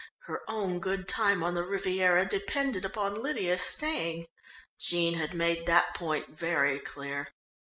[0.25, 4.25] Her own good time on the Riviera depended upon Lydia staying.
[4.79, 7.27] Jean had made that point very clear.